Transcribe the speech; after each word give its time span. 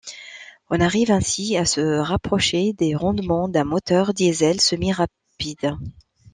On 0.71 0.79
arrive 0.81 1.11
ainsi 1.11 1.55
à 1.57 1.65
se 1.65 1.99
rapprocher 1.99 2.73
des 2.73 2.95
rendements 2.95 3.47
d'un 3.47 3.65
moteur 3.65 4.15
diesel 4.15 4.59
semi-rapide. 4.59 5.77